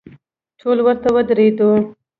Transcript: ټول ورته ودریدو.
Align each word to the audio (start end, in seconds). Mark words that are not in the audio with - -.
ټول 0.59 0.77
ورته 0.85 1.07
ودریدو. 1.15 1.69